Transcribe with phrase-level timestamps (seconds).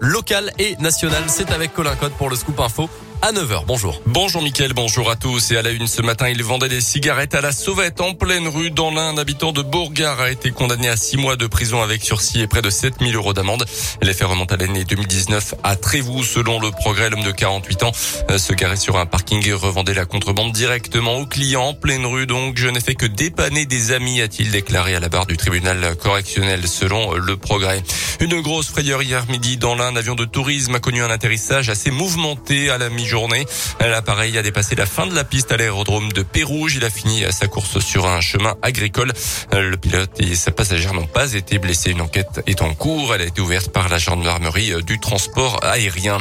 [0.00, 3.64] Local et national, c'est avec Colin Code pour le Scoop Info à 9h.
[3.66, 4.00] Bonjour.
[4.06, 5.50] Bonjour Mickaël, bonjour à tous.
[5.50, 8.46] Et à la une ce matin, il vendait des cigarettes à la sauvette en pleine
[8.46, 9.08] rue dans l'un.
[9.08, 12.46] Un habitant de Bourgard a été condamné à 6 mois de prison avec sursis et
[12.46, 13.64] près de 7000 euros d'amende.
[14.02, 16.22] Les faits remontent à l'année 2019 à Trévoux.
[16.22, 17.92] Selon le progrès, l'homme de 48 ans
[18.30, 22.06] euh, se garait sur un parking et revendait la contrebande directement aux clients en pleine
[22.06, 22.26] rue.
[22.26, 25.96] Donc, je n'ai fait que dépanner des amis, a-t-il déclaré à la barre du tribunal
[25.96, 27.82] correctionnel selon le progrès.
[28.20, 29.88] Une grosse frayeur hier midi dans l'un.
[29.88, 33.46] Un avion de tourisme a connu un atterrissage assez mouvementé à la mi journée.
[33.80, 36.76] L'appareil a dépassé la fin de la piste à l'aérodrome de Pérouge.
[36.76, 39.12] Il a fini sa course sur un chemin agricole.
[39.52, 41.90] Le pilote et sa passagère n'ont pas été blessés.
[41.90, 43.14] Une enquête est en cours.
[43.14, 46.18] Elle a été ouverte par la gendarmerie du transport aérien.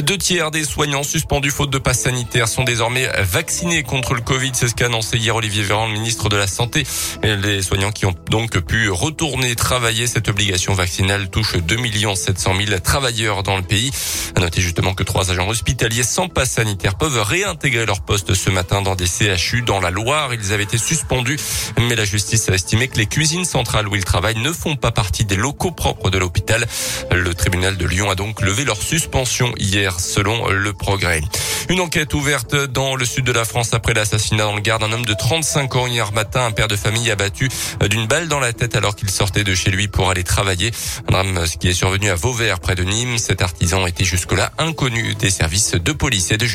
[0.00, 4.52] Deux tiers des soignants suspendus faute de passe sanitaire sont désormais vaccinés contre le Covid.
[4.54, 6.86] C'est ce qu'a annoncé hier Olivier Véran, le ministre de la Santé.
[7.22, 10.06] Les soignants qui ont donc pu retourner travailler.
[10.06, 11.76] Cette obligation vaccinale touche 2
[12.14, 13.90] 700 000 travailleurs dans le pays.
[14.36, 18.50] À noter justement que trois agents hospitaliers sans passe sanitaire peuvent réintégrer leur poste ce
[18.50, 20.32] matin dans des CHU dans la Loire.
[20.34, 21.38] Ils avaient été suspendus,
[21.78, 24.90] mais la justice a estimé que les cuisines centrales où ils travaillent ne font pas
[24.90, 26.66] partie des locaux propres de l'hôpital.
[27.10, 31.22] Le tribunal de Lyon a donc levé leur suspension hier, selon le progrès.
[31.68, 34.92] Une enquête ouverte dans le sud de la France après l'assassinat dans le Gard d'un
[34.92, 37.48] homme de 35 ans hier matin, un père de famille abattu
[37.90, 40.70] d'une balle dans la tête alors qu'il sortait de chez lui pour aller travailler.
[41.08, 43.18] Un drame qui est survenu à Vauvert près de Nîmes.
[43.18, 46.48] Cet artisan était jusque-là inconnu des services de police de.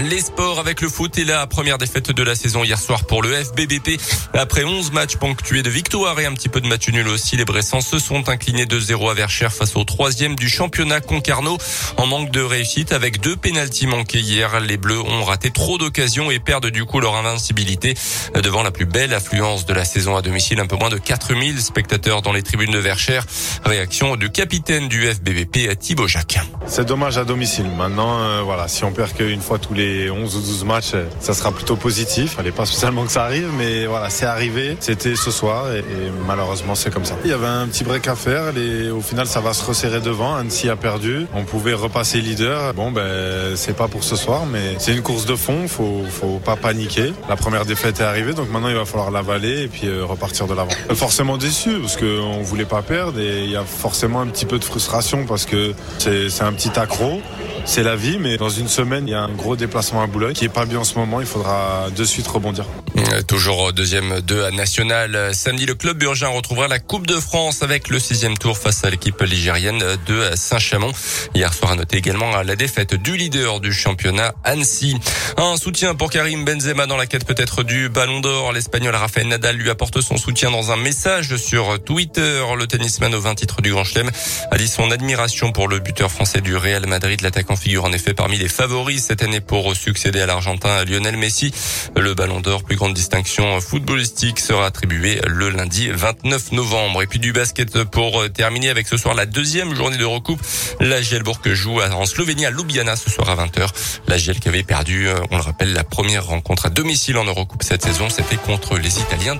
[0.00, 3.22] Les sports avec le foot et la première défaite de la saison hier soir pour
[3.22, 4.00] le FBBP.
[4.32, 7.44] Après 11 matchs ponctués de victoires et un petit peu de match nul aussi, les
[7.44, 11.58] Bressans se sont inclinés 2-0 à Verchères face au troisième du championnat Concarneau
[11.96, 14.60] en manque de réussite avec deux pénalties manqués hier.
[14.60, 17.94] Les Bleus ont raté trop d'occasions et perdent du coup leur invincibilité
[18.42, 20.60] devant la plus belle affluence de la saison à domicile.
[20.60, 23.26] Un peu moins de 4000 spectateurs dans les tribunes de Verchères.
[23.64, 26.38] Réaction du capitaine du FBBP, Thibaut Jacques.
[26.66, 27.66] C'est dommage à domicile.
[27.76, 31.34] Maintenant, euh, voilà, si on perd qu'une fois tous les 11 ou 12 matchs, ça
[31.34, 32.34] sera plutôt positif.
[32.36, 34.76] Fallait pas spécialement que ça arrive, mais voilà, c'est arrivé.
[34.80, 35.82] C'était ce soir et,
[36.26, 37.16] malheureusement c'est comme ça.
[37.24, 38.56] Il y avait un petit break à faire.
[38.56, 40.34] et au final, ça va se resserrer devant.
[40.34, 41.26] Annecy a perdu.
[41.34, 42.72] On pouvait repasser leader.
[42.74, 45.68] Bon, ben c'est pas pour ce soir, mais c'est une course de fond.
[45.68, 47.12] Faut, faut pas paniquer.
[47.28, 50.46] La première défaite est arrivée, donc maintenant il va falloir l'avaler et puis euh, repartir
[50.46, 50.70] de l'avant.
[50.94, 54.58] Forcément déçu parce qu'on voulait pas perdre et il y a forcément un petit peu
[54.58, 57.20] de frustration parce que c'est un petit accro
[57.64, 60.34] c'est la vie, mais dans une semaine, il y a un gros déplacement à Boulogne
[60.34, 61.20] qui est pas bien en ce moment.
[61.20, 62.66] Il faudra de suite rebondir.
[62.96, 65.32] Euh, toujours deuxième 2 à National.
[65.32, 68.90] Samedi, le club burgin retrouvera la Coupe de France avec le sixième tour face à
[68.90, 70.92] l'équipe ligérienne de Saint-Chamond.
[71.34, 74.96] Hier soir, à noter également la défaite du leader du championnat, Annecy.
[75.36, 78.52] Un soutien pour Karim Benzema dans la quête peut-être du Ballon d'Or.
[78.52, 82.42] L'Espagnol Rafael Nadal lui apporte son soutien dans un message sur Twitter.
[82.58, 84.10] Le tennisman au 20 titres du Grand Chelem
[84.50, 87.20] a dit son admiration pour le buteur français du Real Madrid.
[87.22, 91.52] L'attaquant figure en effet parmi les favoris cette année pour succéder à l'Argentin Lionel Messi.
[91.96, 97.02] Le Ballon d'Or, plus grande distinction footballistique, sera attribué le lundi 29 novembre.
[97.02, 100.40] Et puis du basket pour terminer avec ce soir la deuxième journée de recoupe.
[100.80, 103.68] La Gielbourg joue en Slovénie à Ljubljana ce soir à 20h.
[104.08, 107.62] La Giel qui avait perdu, on le rappelle, la première rencontre à domicile en Eurocoupe
[107.62, 109.36] cette saison, c'était contre les Italiens.